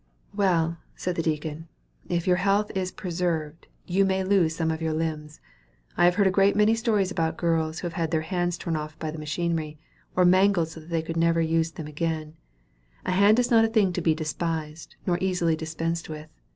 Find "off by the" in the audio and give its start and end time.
8.75-9.19